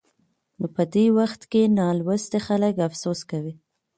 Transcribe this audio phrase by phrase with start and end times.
[0.59, 3.53] نو په دې وخت کې نالوستي خلک افسوس کوي.